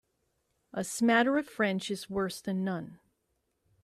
A 0.73 0.83
smatter 0.83 1.37
of 1.37 1.45
French 1.45 1.91
is 1.91 2.09
worse 2.09 2.41
than 2.41 2.63
none. 2.63 2.97